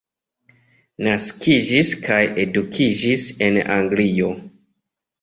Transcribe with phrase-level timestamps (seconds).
[1.07, 4.37] Naskiĝis kaj edukiĝis en Anglio.